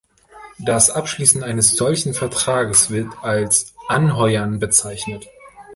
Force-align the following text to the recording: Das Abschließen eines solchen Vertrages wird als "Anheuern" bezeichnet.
Das 0.57 0.89
Abschließen 0.89 1.43
eines 1.43 1.75
solchen 1.75 2.15
Vertrages 2.15 2.89
wird 2.89 3.13
als 3.23 3.75
"Anheuern" 3.87 4.57
bezeichnet. 4.57 5.27